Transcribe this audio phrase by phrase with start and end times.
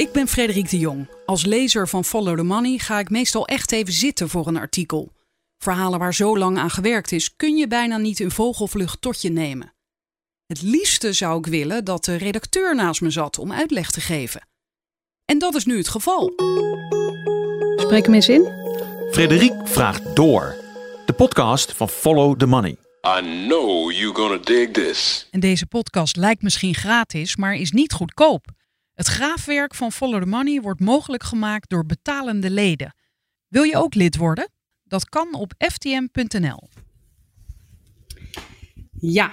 [0.00, 1.08] Ik ben Frederik de Jong.
[1.26, 5.12] Als lezer van Follow the Money ga ik meestal echt even zitten voor een artikel.
[5.58, 9.30] Verhalen waar zo lang aan gewerkt is, kun je bijna niet in vogelvlucht tot je
[9.30, 9.74] nemen.
[10.46, 14.48] Het liefste zou ik willen dat de redacteur naast me zat om uitleg te geven.
[15.24, 16.32] En dat is nu het geval.
[17.76, 18.48] Spreek hem eens in.
[19.10, 20.56] Frederik vraagt door.
[21.06, 22.76] De podcast van Follow the Money.
[23.18, 25.28] I know you're gonna dig this.
[25.30, 28.58] En deze podcast lijkt misschien gratis, maar is niet goedkoop.
[28.94, 32.94] Het graafwerk van Follow the Money wordt mogelijk gemaakt door betalende leden.
[33.48, 34.50] Wil je ook lid worden?
[34.82, 36.68] Dat kan op ftm.nl.
[39.00, 39.32] Ja.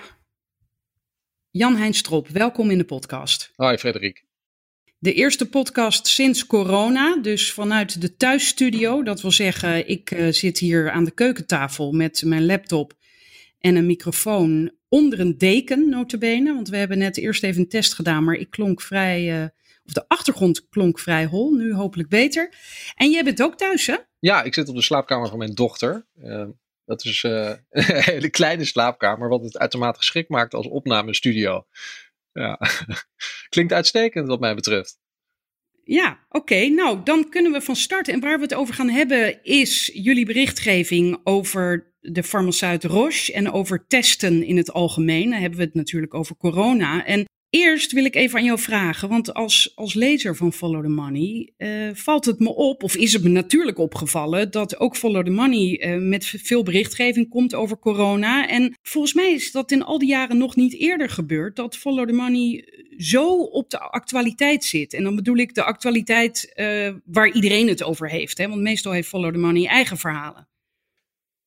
[1.49, 3.51] Jan-Hein Strop, welkom in de podcast.
[3.55, 4.25] Hoi Frederik.
[4.99, 9.03] De eerste podcast sinds corona, dus vanuit de thuisstudio.
[9.03, 12.93] Dat wil zeggen, ik uh, zit hier aan de keukentafel met mijn laptop
[13.59, 16.53] en een microfoon onder een deken, notabene.
[16.53, 19.47] Want we hebben net eerst even een test gedaan, maar ik klonk vrij, uh,
[19.83, 21.53] of de achtergrond klonk vrij hol.
[21.53, 22.53] Nu hopelijk beter.
[22.95, 23.95] En jij bent ook thuis, hè?
[24.19, 26.07] Ja, ik zit op de slaapkamer van mijn dochter.
[26.23, 26.45] Uh,
[26.85, 27.31] dat is uh,
[27.69, 31.65] een hele kleine slaapkamer, wat het uitermate geschikt maakt als opnamestudio.
[32.31, 32.59] Ja,
[33.49, 34.99] klinkt uitstekend wat mij betreft.
[35.83, 36.37] Ja, oké.
[36.37, 36.67] Okay.
[36.67, 38.07] Nou, dan kunnen we van start.
[38.07, 43.51] En waar we het over gaan hebben is jullie berichtgeving over de farmaceut Roche en
[43.51, 45.29] over testen in het algemeen.
[45.29, 47.05] Dan hebben we het natuurlijk over corona.
[47.05, 50.89] En eerst wil ik even aan jou vragen, want als, als lezer van Follow the
[50.89, 55.25] Money uh, valt het me op, of is het me natuurlijk opgevallen, dat ook Follow
[55.25, 58.47] the Money uh, met veel berichtgeving komt over corona.
[58.47, 62.07] En volgens mij is dat in al die jaren nog niet eerder gebeurd, dat Follow
[62.07, 64.93] the Money zo op de actualiteit zit.
[64.93, 68.47] En dan bedoel ik de actualiteit uh, waar iedereen het over heeft, hè?
[68.47, 70.47] want meestal heeft Follow the Money eigen verhalen.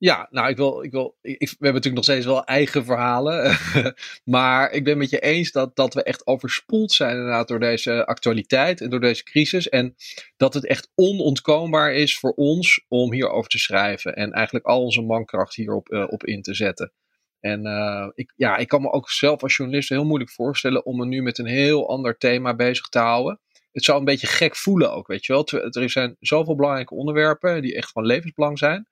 [0.00, 3.58] Ja, nou, ik wil, ik wil, ik, we hebben natuurlijk nog steeds wel eigen verhalen.
[4.24, 8.06] maar ik ben met je eens dat, dat we echt overspoeld zijn inderdaad door deze
[8.06, 9.68] actualiteit en door deze crisis.
[9.68, 9.94] En
[10.36, 14.16] dat het echt onontkoombaar is voor ons om hierover te schrijven.
[14.16, 16.92] En eigenlijk al onze mankracht hierop uh, op in te zetten.
[17.40, 20.96] En uh, ik, ja, ik kan me ook zelf als journalist heel moeilijk voorstellen om
[20.96, 23.40] me nu met een heel ander thema bezig te houden.
[23.72, 25.46] Het zou een beetje gek voelen ook, weet je wel.
[25.70, 28.88] Er zijn zoveel belangrijke onderwerpen die echt van levensbelang zijn.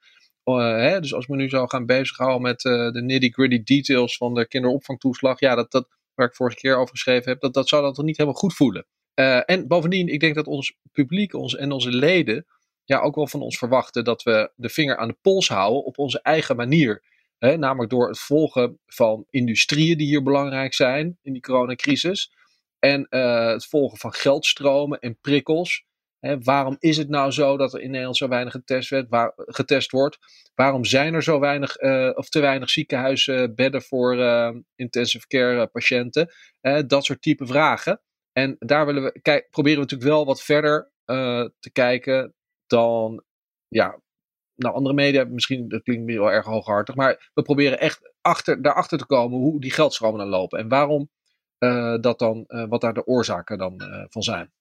[0.49, 4.35] Uh, hè, dus als we nu zou gaan bezighouden met uh, de nitty-gritty details van
[4.35, 7.83] de kinderopvangtoeslag, ja, dat, dat, waar ik vorige keer over geschreven heb, dat, dat zou
[7.83, 8.87] dat toch niet helemaal goed voelen.
[9.15, 12.47] Uh, en bovendien, ik denk dat ons publiek ons, en onze leden
[12.85, 15.99] ja, ook wel van ons verwachten dat we de vinger aan de pols houden op
[15.99, 17.03] onze eigen manier.
[17.39, 22.33] Hè, namelijk door het volgen van industrieën die hier belangrijk zijn in die coronacrisis.
[22.79, 25.85] En het volgen van geldstromen en prikkels.
[26.21, 30.19] Waarom is het nou zo dat er in Nederland zo weinig getest, waar, getest wordt?
[30.55, 36.31] Waarom zijn er zo weinig uh, of te weinig ziekenhuisbedden voor uh, intensive care patiënten?
[36.87, 38.01] Dat soort type vragen.
[38.33, 40.91] En daar willen we, kijk, proberen we natuurlijk wel wat verder
[41.59, 42.35] te kijken
[42.67, 43.25] dan
[43.69, 44.01] ja,
[44.55, 45.25] nou, andere media.
[45.25, 49.61] Misschien dat klinkt wel erg hooghartig, maar we proberen echt achter, daarachter te komen hoe
[49.61, 50.59] die geldstromen dan lopen.
[50.59, 51.11] En waarom
[52.01, 54.53] dat dan, wat daar de oorzaken dan van zijn.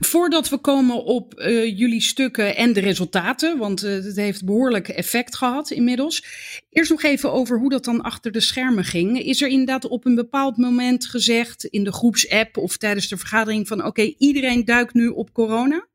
[0.00, 4.88] Voordat we komen op uh, jullie stukken en de resultaten, want uh, het heeft behoorlijk
[4.88, 6.24] effect gehad inmiddels.
[6.70, 9.22] Eerst nog even over hoe dat dan achter de schermen ging.
[9.22, 13.68] Is er inderdaad op een bepaald moment gezegd in de groepsapp of tijdens de vergadering
[13.68, 15.86] van oké, iedereen duikt nu op corona?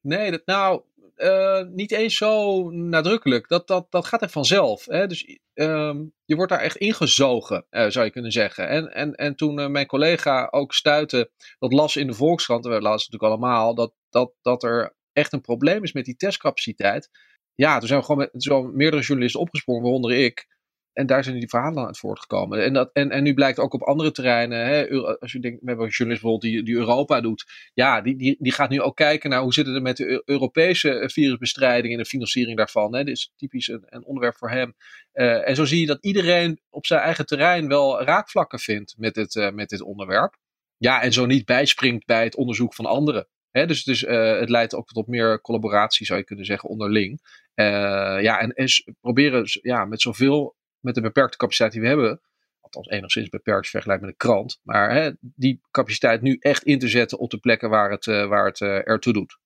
[0.00, 0.82] Nee, dat, nou,
[1.16, 3.48] uh, niet eens zo nadrukkelijk.
[3.48, 4.84] Dat, dat, dat gaat er vanzelf.
[4.84, 5.06] Hè?
[5.06, 8.68] Dus um, je wordt daar echt ingezogen, uh, zou je kunnen zeggen.
[8.68, 12.70] En, en, en toen uh, mijn collega ook stuitte, dat las in de Volkskrant, we
[12.70, 17.10] lazen natuurlijk allemaal, dat, dat, dat er echt een probleem is met die testcapaciteit.
[17.54, 20.46] Ja, toen zijn we gewoon zo meerdere journalisten opgesprongen, waaronder ik.
[20.94, 22.64] En daar zijn die verhalen uit voortgekomen.
[22.64, 24.88] En, dat, en, en nu blijkt ook op andere terreinen, hè,
[25.20, 27.44] als je denkt, we hebben een journalist bijvoorbeeld die, die Europa doet.
[27.74, 31.10] Ja, die, die, die gaat nu ook kijken naar hoe zit het met de Europese
[31.12, 32.94] virusbestrijding en de financiering daarvan.
[32.94, 33.04] Hè.
[33.04, 34.74] Dit is typisch een, een onderwerp voor hem.
[35.14, 39.14] Uh, en zo zie je dat iedereen op zijn eigen terrein wel raakvlakken vindt met
[39.14, 40.36] dit, uh, met dit onderwerp.
[40.76, 43.28] Ja, en zo niet bijspringt bij het onderzoek van anderen.
[43.50, 47.20] Hè, dus dus het leidt ook tot meer collaboratie, zou je kunnen zeggen, onderling.
[47.54, 48.68] ja, en, en
[49.00, 52.20] proberen ja, met zoveel met de beperkte capaciteit die we hebben,
[52.60, 56.88] althans enigszins beperkt vergelijk met een krant, maar hè, die capaciteit nu echt in te
[56.88, 59.38] zetten op de plekken waar het, uh, waar het uh, ertoe doet.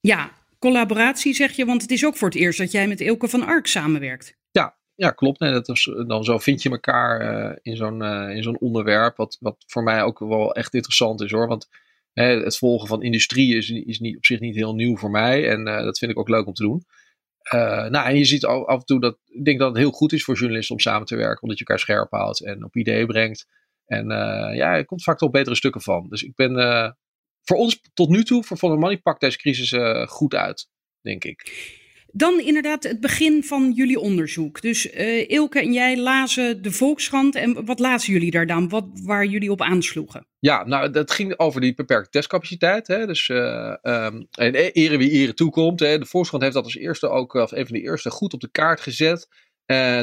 [0.00, 3.28] Ja, collaboratie zeg je, want het is ook voor het eerst dat jij met Ilke
[3.28, 4.36] van Ark samenwerkt.
[4.50, 5.40] Ja, ja klopt.
[5.40, 9.36] Nee, dat is, dan zo vind je elkaar uh, in zo'n in zo'n onderwerp, wat,
[9.40, 11.48] wat voor mij ook wel echt interessant is hoor.
[11.48, 11.68] Want
[12.12, 15.48] hè, het volgen van industrie is, is niet, op zich niet heel nieuw voor mij
[15.48, 16.84] en dat vind ik ook leuk om te doen.
[17.54, 20.12] Uh, nou, en je ziet af en toe dat ik denk dat het heel goed
[20.12, 23.06] is voor journalisten om samen te werken, omdat je elkaar scherp houdt en op ideeën
[23.06, 23.46] brengt.
[23.86, 26.06] En uh, ja, er komt vaak toch betere stukken van.
[26.08, 26.90] Dus ik ben, uh,
[27.42, 29.74] voor ons tot nu toe, voor Follow Money, pakt deze crisis
[30.08, 30.68] goed uit,
[31.00, 31.70] denk ik.
[32.14, 34.60] Dan inderdaad het begin van jullie onderzoek.
[34.60, 37.34] Dus uh, Ilke en jij lazen de Volkskrant.
[37.34, 38.68] En wat lazen jullie daar dan?
[38.68, 40.26] Wat, waar jullie op aansloegen?
[40.38, 42.86] Ja, nou, dat ging over die beperkte testcapaciteit.
[42.86, 43.06] Hè.
[43.06, 45.80] Dus uh, um, en e-, ere wie ere toekomt.
[45.80, 45.98] Hè.
[45.98, 48.50] De Volkskrant heeft dat als eerste ook, als een van de eerste, goed op de
[48.50, 49.28] kaart gezet.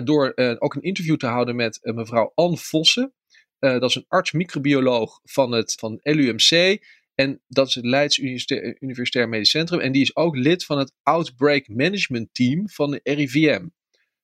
[0.04, 3.14] Door ook een interview te houden met mevrouw Anne Vossen.
[3.60, 6.80] dat is een arts-microbioloog van het van LUMC.
[7.20, 8.18] En dat is het Leids
[8.80, 9.80] Universitair Medisch Centrum.
[9.80, 13.68] En die is ook lid van het Outbreak Management Team van de RIVM.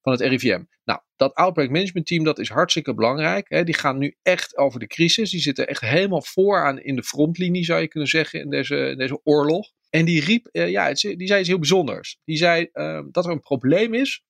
[0.02, 0.64] Van het RIVM.
[0.84, 3.50] Nou, dat Outbreak Management Team dat is hartstikke belangrijk.
[3.50, 3.64] Hè.
[3.64, 5.32] Die gaan nu echt over de crisis.
[5.32, 9.20] Die zitten echt helemaal vooraan in de frontlinie, zou je kunnen zeggen, in deze, deze
[9.24, 9.72] oorlog.
[9.90, 12.18] En die riep, uh, ja, die zei iets heel bijzonders.
[12.24, 14.24] Die zei uh, dat er een probleem is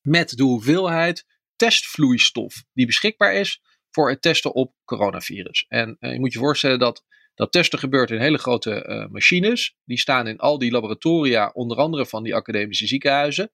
[0.00, 1.24] met de hoeveelheid
[1.56, 5.64] testvloeistof die beschikbaar is voor het testen op coronavirus.
[5.68, 7.04] En uh, je moet je voorstellen dat
[7.38, 9.76] dat testen gebeurt in hele grote uh, machines.
[9.84, 13.52] Die staan in al die laboratoria, onder andere van die academische ziekenhuizen.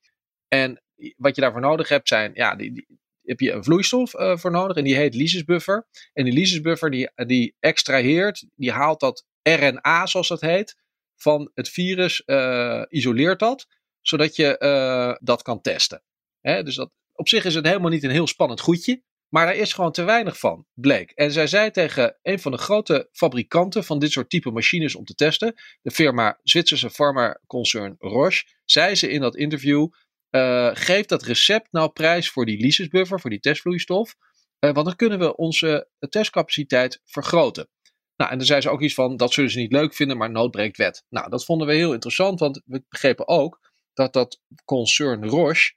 [0.48, 0.82] En
[1.16, 2.86] wat je daarvoor nodig hebt zijn, ja, die, die
[3.22, 5.86] heb je een vloeistof uh, voor nodig en die heet lysisbuffer.
[6.12, 10.76] En die lysisbuffer die, die extraheert, die haalt dat RNA, zoals dat heet,
[11.16, 13.66] van het virus, uh, isoleert dat,
[14.00, 16.02] zodat je dat kan testen.
[16.40, 19.02] Dus dat, op zich is het helemaal niet een heel spannend goedje.
[19.34, 21.10] Maar er is gewoon te weinig van, bleek.
[21.10, 25.04] En zij zei tegen een van de grote fabrikanten van dit soort type machines om
[25.04, 29.88] te testen, de firma Zwitserse farmaconcern Roche, zei ze in dat interview:
[30.30, 34.14] uh, geef dat recept nou prijs voor die lysisbuffer, voor die testvloeistof,
[34.60, 37.68] uh, want dan kunnen we onze testcapaciteit vergroten.
[38.16, 40.30] Nou, en dan zei ze ook iets van: dat zullen ze niet leuk vinden, maar
[40.30, 41.04] nood breekt wet.
[41.08, 45.74] Nou, dat vonden we heel interessant, want we begrepen ook dat dat concern Roche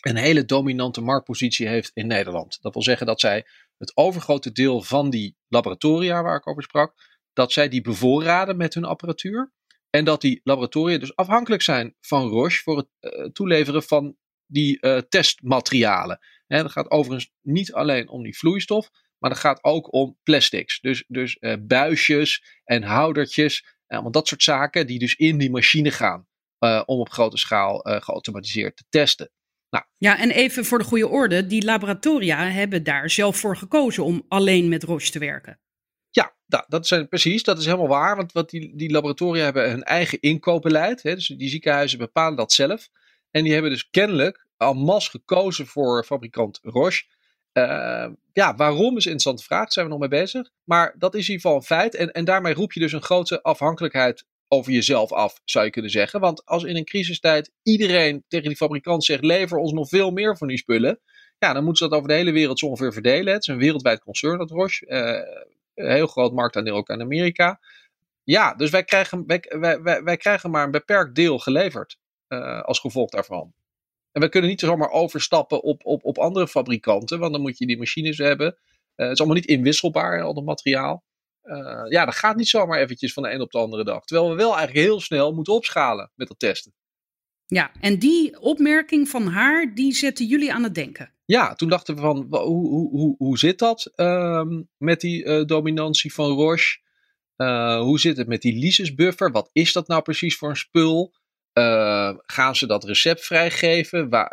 [0.00, 2.58] een hele dominante marktpositie heeft in Nederland.
[2.60, 3.46] Dat wil zeggen dat zij
[3.78, 6.94] het overgrote deel van die laboratoria waar ik over sprak,
[7.32, 9.52] dat zij die bevoorraden met hun apparatuur.
[9.90, 14.16] En dat die laboratoria dus afhankelijk zijn van Roche voor het uh, toeleveren van
[14.46, 16.18] die uh, testmaterialen.
[16.46, 20.80] En dat gaat overigens niet alleen om die vloeistof, maar dat gaat ook om plastics.
[20.80, 25.90] Dus, dus uh, buisjes en houdertjes, want dat soort zaken die dus in die machine
[25.90, 26.28] gaan
[26.84, 29.30] om op grote schaal geautomatiseerd te testen.
[29.70, 29.84] Nou.
[29.98, 34.24] Ja, en even voor de goede orde, die laboratoria hebben daar zelf voor gekozen om
[34.28, 35.60] alleen met Roche te werken.
[36.10, 38.16] Ja, dat, dat zijn, precies, dat is helemaal waar.
[38.16, 41.02] Want wat die, die laboratoria hebben hun eigen inkoopbeleid.
[41.02, 42.88] Hè, dus die ziekenhuizen bepalen dat zelf.
[43.30, 47.04] En die hebben dus kennelijk al mas gekozen voor fabrikant Roche.
[47.52, 50.50] Uh, ja, waarom is een interessante vraag, daar zijn we nog mee bezig.
[50.64, 51.94] Maar dat is in ieder geval een feit.
[51.94, 55.90] En, en daarmee roep je dus een grote afhankelijkheid over jezelf af, zou je kunnen
[55.90, 56.20] zeggen.
[56.20, 60.36] Want als in een crisistijd iedereen tegen die fabrikant zegt: lever ons nog veel meer
[60.36, 61.00] van die spullen.
[61.38, 63.32] Ja, dan moeten ze dat over de hele wereld zo ongeveer verdelen.
[63.32, 64.86] Het is een wereldwijd concern, dat Roche.
[64.86, 67.60] Uh, heel groot marktaandeel ook aan Amerika.
[68.24, 71.98] Ja, dus wij krijgen, wij, wij, krijgen maar een beperkt deel geleverd
[72.28, 73.52] uh, als gevolg daarvan.
[74.12, 77.66] En we kunnen niet zomaar overstappen op, op, op andere fabrikanten, want dan moet je
[77.66, 78.46] die machines hebben.
[78.46, 78.54] Uh,
[78.96, 81.04] het is allemaal niet inwisselbaar, al dat materiaal.
[81.50, 84.04] Uh, ja, dat gaat niet zomaar eventjes van de een op de andere dag.
[84.04, 86.74] Terwijl we wel eigenlijk heel snel moeten opschalen met dat testen.
[87.46, 91.14] Ja, en die opmerking van haar, die zette jullie aan het denken.
[91.24, 95.44] Ja, toen dachten we van, hoe, hoe, hoe, hoe zit dat um, met die uh,
[95.44, 96.78] dominantie van Roche?
[97.36, 99.30] Uh, hoe zit het met die lysisbuffer?
[99.30, 101.14] Wat is dat nou precies voor een spul?
[102.26, 104.08] Gaan ze dat recept vrijgeven?
[104.08, 104.26] Wa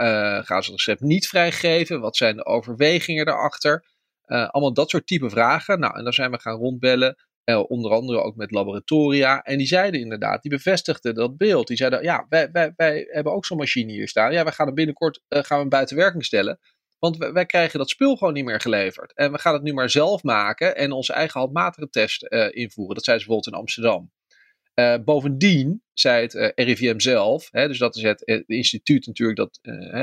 [0.46, 2.00] gaan ze het recept niet vrijgeven?
[2.00, 3.86] Wat zijn de overwegingen daarachter?
[4.28, 5.80] Uh, allemaal dat soort type vragen.
[5.80, 7.16] Nou, en daar zijn we gaan rondbellen.
[7.46, 9.42] Uh, onder andere ook met laboratoria.
[9.42, 11.68] En die zeiden inderdaad, die bevestigden dat beeld.
[11.68, 14.32] Die zeiden, ja, wij, wij, wij hebben ook zo'n machine hier staan.
[14.32, 16.60] Ja, we gaan hem binnenkort uh, gaan we buiten werking stellen.
[17.00, 19.14] Want wij, wij, krijgen dat spul gewoon niet meer geleverd.
[19.14, 22.96] En we gaan het nu maar zelf maken en onze eigen handmatige test invoeren.
[22.96, 24.12] Dat zei ze bijvoorbeeld in Amsterdam.
[25.06, 29.60] bovendien zei het RIVM zelf, hè, dus dat is het, instituut natuurlijk dat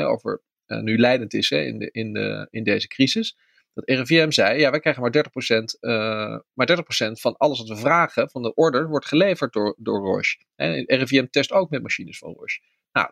[0.07, 3.37] over nu leidend is hè, in, de, in, de, in deze crisis
[3.75, 7.77] dat RIVM zei, ja, wij krijgen maar 30%, uh, maar 30% van alles wat we
[7.77, 10.37] vragen, van de order, wordt geleverd door, door Roche.
[10.57, 12.61] En RIVM test ook met machines van Roche.
[12.93, 13.11] Nou,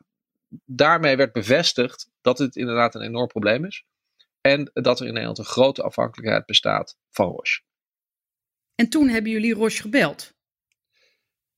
[0.64, 3.85] daarmee werd bevestigd dat het inderdaad een enorm probleem is.
[4.40, 7.61] En dat er in Nederland een grote afhankelijkheid bestaat van Roche.
[8.75, 10.35] En toen hebben jullie Roche gebeld?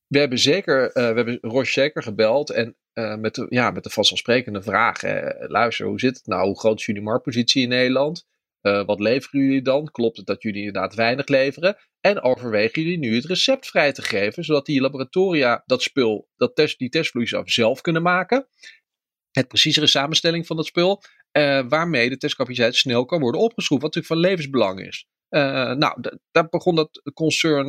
[0.06, 2.50] We hebben, zeker, uh, we hebben Roche zeker gebeld.
[2.50, 6.46] En uh, met, de, ja, met de vanzelfsprekende vraag: hè, luister, hoe zit het nou?
[6.46, 8.26] Hoe groot is jullie marktpositie in Nederland?
[8.66, 9.90] Uh, wat leveren jullie dan?
[9.90, 11.76] Klopt het dat jullie inderdaad weinig leveren?
[12.00, 16.54] En overwegen jullie nu het recept vrij te geven, zodat die laboratoria dat spul, dat
[16.54, 18.49] test, die testvloeistof zelf kunnen maken?
[19.30, 21.02] Het preciezere samenstelling van dat spul,
[21.33, 25.06] uh, waarmee de testcapaciteit snel kan worden opgeschroefd, wat natuurlijk van levensbelang is.
[25.78, 27.68] nou, daar begon dat concern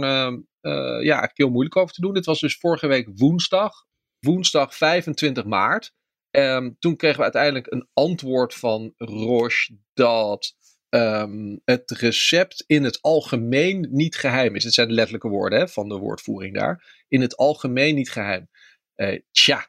[0.61, 2.13] ja, eigenlijk heel moeilijk over te doen.
[2.13, 3.85] Dit was dus vorige week woensdag,
[4.19, 5.93] woensdag 25 maart.
[6.35, 10.55] Ehm, toen kregen we uiteindelijk een antwoord van Roche dat
[10.95, 14.63] um, het recept in het algemeen niet geheim is.
[14.63, 17.03] Dit zijn de letterlijke woorden hè, van de woordvoering daar.
[17.07, 18.49] In het algemeen niet geheim.
[18.95, 19.67] Uh, tja,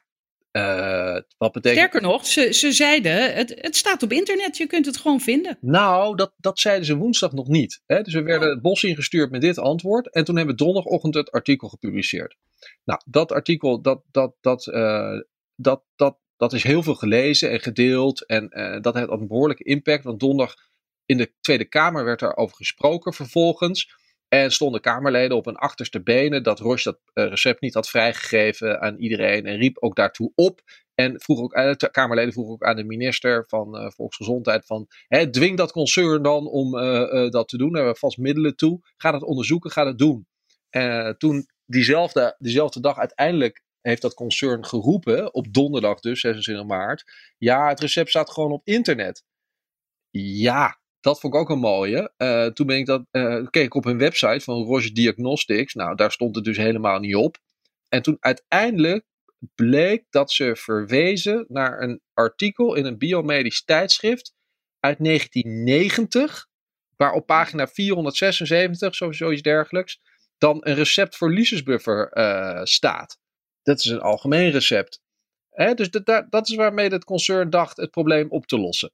[0.51, 1.79] uh, wat betekent...
[1.79, 5.57] Sterker nog, ze, ze zeiden, het, het staat op internet, je kunt het gewoon vinden.
[5.61, 7.81] Nou, dat, dat zeiden ze woensdag nog niet.
[7.85, 8.01] Hè?
[8.01, 8.53] Dus we werden oh.
[8.53, 10.13] het bos ingestuurd met dit antwoord.
[10.13, 12.35] En toen hebben we donderdagochtend het artikel gepubliceerd.
[12.83, 15.19] Nou, dat artikel, dat, dat, dat, uh,
[15.55, 18.25] dat, dat, dat is heel veel gelezen en gedeeld.
[18.25, 20.03] En uh, dat heeft een behoorlijke impact.
[20.03, 20.55] Want donderdag
[21.07, 23.95] in de Tweede Kamer werd daarover gesproken vervolgens.
[24.27, 28.81] En stonden Kamerleden op hun achterste benen dat Roche dat uh, recept niet had vrijgegeven
[28.81, 29.45] aan iedereen.
[29.45, 30.61] En riep ook daartoe op.
[30.95, 34.87] En vroeg ook, uh, de Kamerleden vroegen ook aan de minister van uh, Volksgezondheid van,
[35.07, 36.71] hè, dwing dat concern dan om
[37.29, 37.67] dat te doen.
[37.67, 38.79] Daar hebben we vast middelen toe.
[38.97, 40.27] Ga dat onderzoeken, ga dat doen.
[41.17, 47.03] toen diezelfde, diezelfde dag uiteindelijk heeft dat concern geroepen, op donderdag dus, 26 maart.
[47.37, 49.23] Ja, het recept staat gewoon op internet.
[50.09, 52.13] Ja, dat vond ik ook een mooie.
[52.17, 55.73] Uh, toen ben ik dat, uh, keek ik op hun website van Roche Diagnostics.
[55.73, 57.37] Nou, daar stond het dus helemaal niet op.
[57.89, 59.05] En toen uiteindelijk
[59.55, 64.33] bleek dat ze verwezen naar een artikel in een biomedisch tijdschrift
[64.79, 66.47] uit 1990,
[66.95, 69.99] waar op pagina 476, zoiets dergelijks,
[70.37, 73.19] dan een recept voor lysesbuffer uh, staat.
[73.63, 75.01] Dat is een algemeen recept.
[75.75, 78.91] Dus dat, dat is waarmee het concern dacht het probleem op te lossen.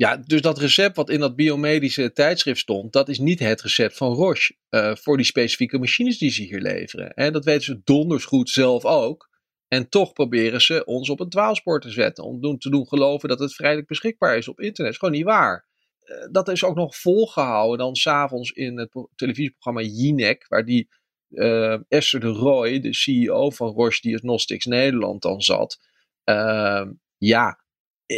[0.00, 3.96] Ja, dus dat recept wat in dat biomedische tijdschrift stond, dat is niet het recept
[3.96, 7.14] van Roche uh, voor die specifieke machines die ze hier leveren.
[7.14, 9.30] En dat weten ze donders goed zelf ook.
[9.68, 12.24] En toch proberen ze ons op een dwaalspoor te zetten.
[12.24, 14.76] Om te doen geloven dat het vrijelijk beschikbaar is op internet.
[14.76, 15.66] Dat is gewoon niet waar.
[16.04, 20.48] Uh, dat is ook nog volgehouden dan s'avonds in het televisieprogramma Jinek.
[20.48, 20.88] Waar die
[21.28, 25.78] uh, Esther de Roy, de CEO van Roche Diagnostics Nederland, dan zat.
[26.24, 27.58] Ehm, ja,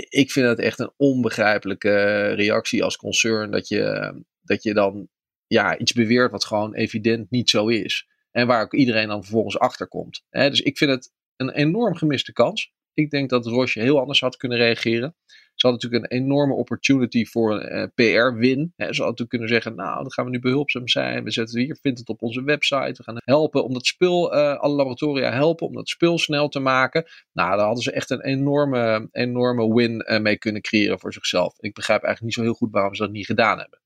[0.09, 5.09] ik vind het echt een onbegrijpelijke reactie als concern dat je, dat je dan
[5.47, 8.09] ja, iets beweert wat gewoon evident niet zo is.
[8.31, 10.25] En waar ook iedereen dan vervolgens achter komt.
[10.31, 12.73] dus ik vind het een enorm gemiste kans.
[12.95, 15.15] Ik denk dat Roche heel anders had kunnen reageren.
[15.55, 18.73] Ze hadden natuurlijk een enorme opportunity voor een uh, PR-win.
[18.77, 21.25] Ze hadden natuurlijk kunnen zeggen, nou, dan gaan we nu behulpzaam zijn.
[21.25, 22.95] We zetten hier, vindt het op onze website.
[22.97, 26.59] We gaan helpen om dat spul, uh, alle laboratoria helpen om dat spul snel te
[26.59, 27.05] maken.
[27.33, 31.55] Nou, daar hadden ze echt een enorme, enorme win uh, mee kunnen creëren voor zichzelf.
[31.59, 33.81] Ik begrijp eigenlijk niet zo heel goed waarom ze dat niet gedaan hebben.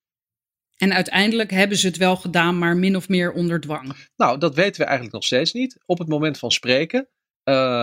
[0.76, 4.10] En uiteindelijk hebben ze het wel gedaan, maar min of meer onder dwang.
[4.16, 5.78] Nou, dat weten we eigenlijk nog steeds niet.
[5.86, 7.08] Op het moment van spreken,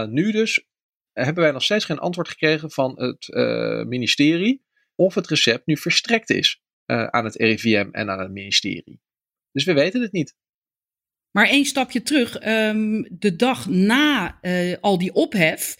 [0.09, 0.67] nu dus,
[1.13, 4.65] hebben wij nog steeds geen antwoord gekregen van het uh, ministerie
[4.95, 9.01] of het recept nu verstrekt is uh, aan het RIVM en aan het ministerie.
[9.51, 10.35] Dus we weten het niet.
[11.31, 12.47] Maar één stapje terug.
[12.47, 15.75] Um, de dag na uh, al die ophef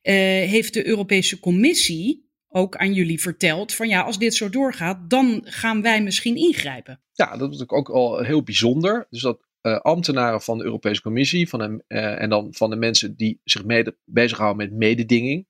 [0.00, 5.40] heeft de Europese Commissie ook aan jullie verteld van ja, als dit zo doorgaat, dan
[5.44, 7.02] gaan wij misschien ingrijpen.
[7.12, 9.06] Ja, dat is natuurlijk ook al heel bijzonder.
[9.10, 12.76] Dus dat uh, ambtenaren van de Europese Commissie van de, uh, en dan van de
[12.76, 15.46] mensen die zich mede, bezighouden met mededinging,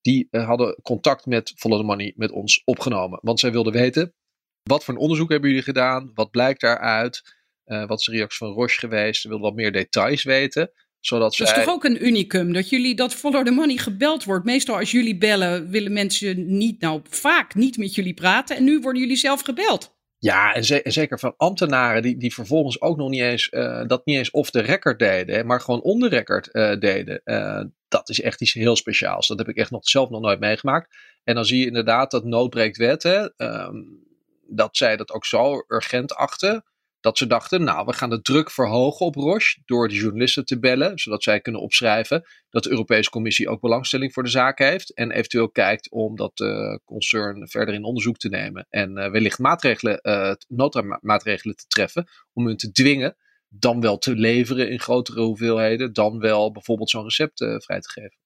[0.00, 3.18] die uh, hadden contact met Follow the Money met ons opgenomen.
[3.22, 4.14] Want zij wilden weten,
[4.62, 6.10] wat voor een onderzoek hebben jullie gedaan?
[6.14, 7.38] Wat blijkt daaruit?
[7.86, 9.20] wat is de reactie van Roche geweest?
[9.20, 10.72] Ze wilden wat meer details weten.
[11.00, 14.44] Zodat dat is toch ook een unicum, dat jullie dat Follow the Money gebeld wordt.
[14.44, 18.56] Meestal als jullie bellen willen mensen niet, nou vaak niet met jullie praten.
[18.56, 19.98] En nu worden jullie zelf gebeld.
[20.22, 24.16] Ja, en, zeker van ambtenaren die, die vervolgens ook nog niet eens uh, dat niet
[24.16, 27.20] eens off the record deden, maar gewoon on the record uh, deden.
[27.24, 29.28] Uh, dat is echt iets heel speciaals.
[29.28, 30.96] Dat heb ik echt nog, zelf nog nooit meegemaakt.
[31.24, 34.06] En dan zie je inderdaad dat noodbreekt wet, hè, um,
[34.46, 36.64] dat zij dat ook zo urgent achten
[37.00, 40.58] dat ze dachten, nou, we gaan de druk verhogen op Roche door de journalisten te
[40.58, 44.94] bellen, zodat zij kunnen opschrijven dat de Europese Commissie ook belangstelling voor de zaak heeft
[44.94, 49.38] en eventueel kijkt om dat uh, concern verder in onderzoek te nemen en uh, wellicht
[49.38, 53.16] maatregelen, uh, noodmaatregelen te treffen om hun te dwingen
[53.48, 58.18] dan wel te leveren in grotere hoeveelheden, dan wel bijvoorbeeld zo'n recept vrij te geven.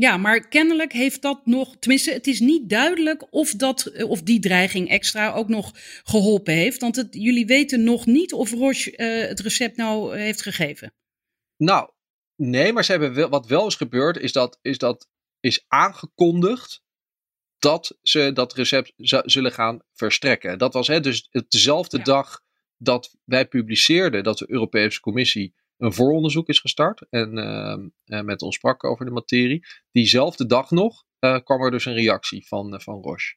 [0.00, 4.40] Ja, maar kennelijk heeft dat nog, tenminste, het is niet duidelijk of, dat, of die
[4.40, 5.72] dreiging extra ook nog
[6.04, 6.80] geholpen heeft.
[6.80, 10.92] Want het, jullie weten nog niet of Roche uh, het recept nou heeft gegeven.
[11.56, 11.90] Nou,
[12.36, 15.08] nee, maar ze hebben wel, wat wel is gebeurd, is dat is, dat,
[15.40, 16.82] is aangekondigd
[17.58, 18.92] dat ze dat recept
[19.24, 20.58] zullen gaan verstrekken.
[20.58, 22.04] Dat was hè, dus dezelfde ja.
[22.04, 22.40] dag
[22.76, 27.38] dat wij publiceerden dat de Europese Commissie een vooronderzoek is gestart en
[28.06, 29.66] uh, met ons sprak over de materie.
[29.92, 33.34] Diezelfde dag nog uh, kwam er dus een reactie van, van Roche.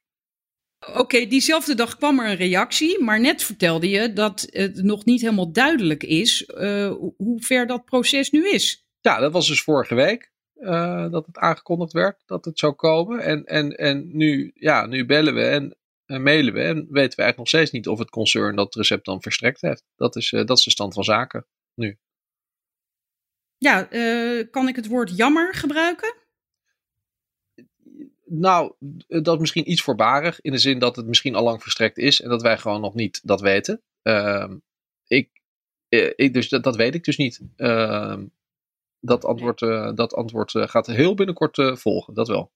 [0.95, 5.21] Oké, diezelfde dag kwam er een reactie, maar net vertelde je dat het nog niet
[5.21, 6.51] helemaal duidelijk is
[7.17, 8.85] hoe ver dat proces nu is.
[9.01, 10.33] Ja, dat was dus vorige week
[10.63, 13.19] uh, dat het aangekondigd werd dat het zou komen.
[13.19, 16.99] En, en, en nu, ja, nu bellen we en, en, mailen we en weten we
[16.99, 19.83] eigenlijk nog steeds niet of het concern dat recept dan verstrekt heeft.
[19.95, 21.97] Dat is, uh, dat is de stand van zaken nu.
[23.63, 23.83] Ja,
[24.51, 26.15] kan ik het woord jammer gebruiken?
[28.25, 28.73] Nou,
[29.07, 30.41] dat is misschien iets voorbarig.
[30.41, 32.21] In de zin dat het misschien al lang verstrekt is.
[32.21, 33.81] En dat wij gewoon nog niet dat weten.
[34.03, 34.51] Uh,
[35.07, 35.29] ik,
[35.89, 37.41] eh, ik, dus dat, dat weet ik dus niet.
[37.57, 38.17] Uh,
[38.99, 39.59] dat antwoord,
[39.97, 42.13] dat antwoord eh, gaat heel binnenkort volgen.
[42.13, 42.51] Dat wel.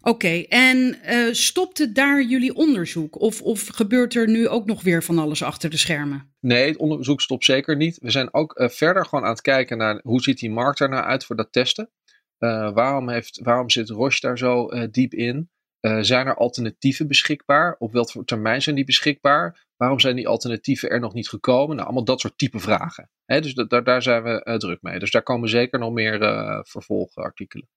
[0.00, 0.98] Oké, en
[1.36, 3.20] stopt het daar jullie onderzoek?
[3.20, 6.34] Of, of gebeurt er nu ook nog weer van alles achter de schermen?
[6.40, 7.98] Nee, het onderzoek stopt zeker niet.
[8.00, 11.04] We zijn ook verder gewoon aan het kijken naar hoe ziet die markt er nou
[11.04, 11.90] uit voor dat testen.
[12.38, 15.50] Uh, waarom, heeft, waarom zit Roche daar zo uh, diep in?
[15.80, 17.76] Uh, zijn er alternatieven beschikbaar?
[17.78, 19.66] Op welke termijn zijn die beschikbaar?
[19.76, 21.74] Waarom zijn die alternatieven er nog niet gekomen?
[21.76, 23.10] Nou, allemaal dat soort type vragen.
[23.26, 24.98] Dus daar zijn we druk mee.
[24.98, 26.18] Dus daar komen zeker nog meer
[26.64, 27.68] vervolgartikelen.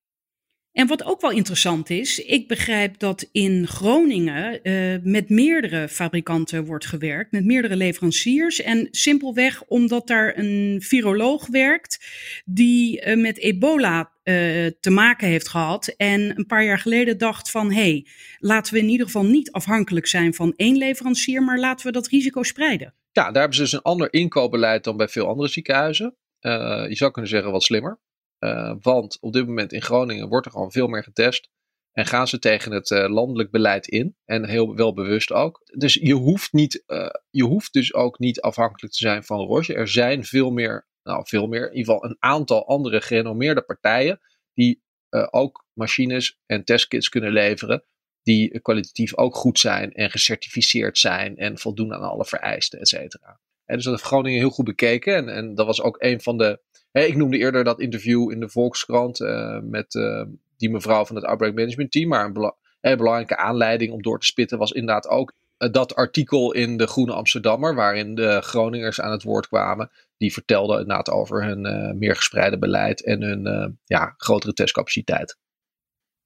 [0.75, 6.65] En wat ook wel interessant is, ik begrijp dat in Groningen uh, met meerdere fabrikanten
[6.65, 8.61] wordt gewerkt, met meerdere leveranciers.
[8.61, 12.05] En simpelweg omdat daar een viroloog werkt
[12.45, 14.35] die uh, met ebola uh,
[14.79, 15.87] te maken heeft gehad.
[15.87, 18.07] En een paar jaar geleden dacht van, hé, hey,
[18.39, 22.07] laten we in ieder geval niet afhankelijk zijn van één leverancier, maar laten we dat
[22.07, 22.93] risico spreiden.
[23.11, 26.15] Ja, daar hebben ze dus een ander inkoopbeleid dan bij veel andere ziekenhuizen.
[26.39, 27.99] je zou kunnen zeggen wat slimmer.
[28.39, 31.49] Uh, want op dit moment in Groningen wordt er gewoon veel meer getest.
[31.91, 34.15] En gaan ze tegen het uh, landelijk beleid in.
[34.25, 35.61] En heel wel bewust ook.
[35.77, 39.73] Dus je hoeft, niet, uh, je hoeft dus ook niet afhankelijk te zijn van Roche.
[39.73, 44.19] Er zijn veel meer, nou veel meer, in ieder geval een aantal andere gerenommeerde partijen.
[44.53, 44.83] Die
[45.29, 47.85] ook machines en testkits kunnen leveren.
[48.21, 51.37] Die kwalitatief ook goed zijn en gecertificeerd zijn.
[51.37, 53.39] En voldoen aan alle vereisten, et cetera.
[53.65, 55.15] En dus dat heeft Groningen heel goed bekeken.
[55.15, 56.59] En, en dat was ook een van de
[57.03, 60.21] ik noemde eerder dat interview in de Volkskrant uh, met uh,
[60.57, 62.07] die mevrouw van het Outbreak Management Team.
[62.07, 66.53] Maar een bela belangrijke aanleiding om door te spitten was inderdaad ook uh, dat artikel
[66.53, 67.75] in de Groene Amsterdammer.
[67.75, 69.91] Waarin de Groningers aan het woord kwamen.
[70.17, 75.37] Die vertelden inderdaad over hun meer gespreide beleid en hun ja, grotere testcapaciteit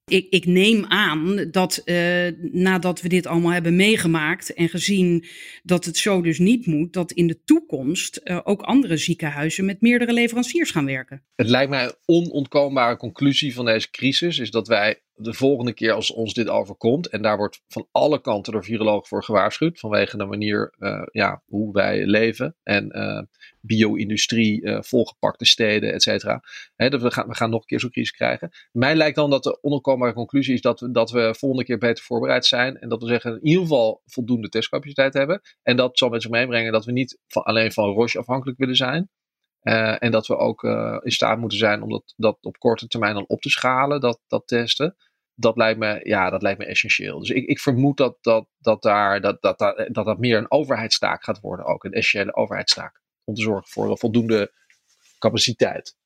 [0.04, 5.24] ik, ik neem aan dat uh, nadat we dit allemaal hebben meegemaakt en gezien
[5.62, 9.80] dat het zo dus niet moet, dat in de toekomst uh, ook andere ziekenhuizen met
[9.80, 11.22] meerdere leveranciers gaan werken.
[11.34, 15.92] Het lijkt mij een onontkoombare conclusie van deze crisis, is dat wij de volgende keer
[15.92, 20.16] als ons dit overkomt, en daar wordt van alle kanten door virologen voor gewaarschuwd, vanwege
[20.16, 23.22] de manier uh, ja, hoe wij leven en uh,
[23.60, 26.42] bio-industrie, uh, volgepakte steden, et cetera.
[26.76, 28.50] Dat we gaan, we gaan nog een keer zo'n crisis krijgen.
[28.72, 32.04] Mij lijkt dan dat de onopkombare conclusie is dat we, dat we volgende keer beter
[32.04, 35.40] voorbereid zijn en dat we zeggen in ieder geval voldoende testcapaciteit hebben.
[35.62, 38.76] En dat zal met zich meebrengen dat we niet van, alleen van Roche afhankelijk willen
[38.76, 39.10] zijn,
[39.98, 40.62] en dat we ook
[41.02, 44.20] in staat moeten zijn om dat, dat op korte termijn dan op te schalen, dat,
[44.26, 44.96] dat testen
[45.40, 47.18] dat lijkt me, ja, dat lijkt me essentieel.
[47.18, 50.50] Dus ik, ik vermoed dat dat, dat, daar, dat, dat, dat, dat dat meer een
[50.50, 53.00] overheidstaak gaat worden, ook een essentiële overheidstaak.
[53.24, 54.52] Om te zorgen voor voldoende
[55.18, 55.98] capaciteit.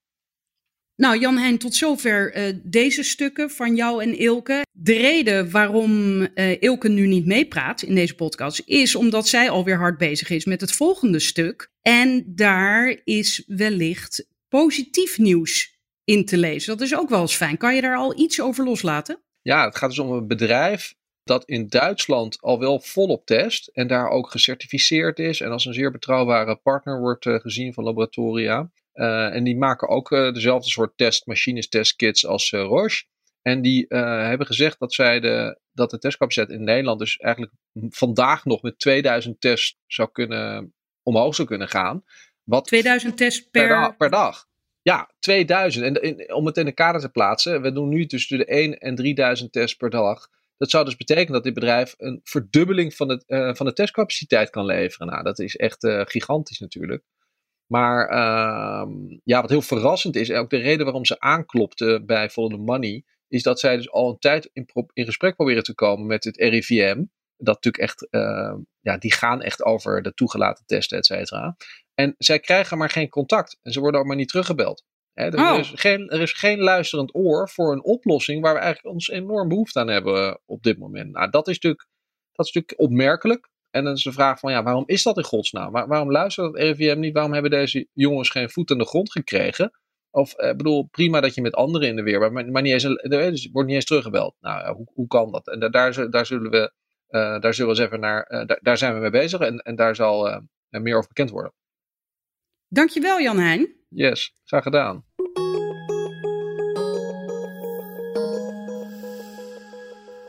[0.97, 4.63] Nou, Jan Heijn, tot zover uh, deze stukken van jou en Ilke.
[4.71, 9.77] De reden waarom uh, Ilke nu niet meepraat in deze podcast is omdat zij alweer
[9.77, 11.71] hard bezig is met het volgende stuk.
[11.83, 16.77] En daar is wellicht positief nieuws in te lezen.
[16.77, 17.57] Dat is ook wel eens fijn.
[17.57, 19.24] Kan je daar al iets over loslaten?
[19.45, 23.87] Ja, het gaat dus om een bedrijf dat in Duitsland al wel volop test en
[23.87, 28.71] daar ook gecertificeerd is en als een zeer betrouwbare partner wordt uh, gezien van laboratoria.
[28.95, 33.05] Uh, en die maken ook uh, dezelfde soort testmachines, testkits als Roche.
[33.43, 37.53] En die hebben gezegd dat zij de, dat de testcapaciteit in Nederland dus eigenlijk
[37.89, 42.05] vandaag nog met 2000 tests zou kunnen, omhoog zou kunnen gaan.
[42.43, 44.47] Wat 2000 tests per, per, dag, per dag.
[44.85, 45.99] Ja, 2000.
[45.99, 48.95] En om het in de kader te plaatsen, we doen nu tussen de 1 en
[48.95, 50.29] 3000 tests per dag.
[50.57, 54.51] Dat zou dus betekenen dat dit bedrijf een verdubbeling van, het, uh, van de testcapaciteit
[54.51, 55.07] kan leveren.
[55.07, 57.05] Nou, dat is echt uh, gigantisch natuurlijk.
[57.67, 58.93] Maar uh,
[59.25, 63.05] ja, wat heel verrassend is, en ook de reden waarom ze aanklopte bij the Money,
[63.29, 66.37] is dat zij dus al een tijd in, in gesprek proberen te komen met het
[66.37, 67.05] RIVM.
[67.37, 71.57] Dat natuurlijk echt, ehm, ja, die gaan echt over de toegelaten testen, et cetera.
[71.95, 73.59] En zij krijgen maar geen contact.
[73.63, 74.85] En ze worden ook maar niet teruggebeld.
[75.13, 75.59] er, oh.
[75.59, 79.49] is geen, er is geen luisterend oor voor een oplossing waar we eigenlijk ons enorm
[79.49, 81.13] behoefte aan hebben eh, op dit moment.
[81.13, 81.87] Nou, dat is natuurlijk,
[82.33, 83.49] dat is natuurlijk opmerkelijk.
[83.71, 85.73] En dan is de vraag van, ja, waarom is dat in godsnaam?
[85.73, 87.13] waarom luistert het RIVM niet?
[87.13, 89.71] Waarom hebben deze jongens geen voet aan de grond gekregen?
[90.11, 92.73] Of, ik eh, bedoel, prima dat je met anderen in de weer, maar, maar niet
[92.73, 94.35] eens, er wordt niet eens teruggebeld.
[94.41, 95.49] Nou, hoe, hoe kan dat?
[95.49, 95.71] En daar,
[96.11, 96.73] daar zullen we
[97.41, 99.97] daar zullen we eens even naar, daar, daar, zijn we mee bezig en, en daar
[99.97, 101.53] zal meer over bekend worden.
[102.75, 103.69] Dankjewel Jan Heijn.
[103.89, 105.05] Yes, graag gedaan.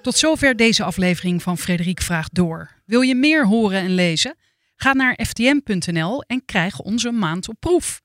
[0.01, 2.81] Tot zover deze aflevering van Frederik Vraagt Door.
[2.85, 4.35] Wil je meer horen en lezen?
[4.75, 8.01] Ga naar ftm.nl en krijg onze maand op proef.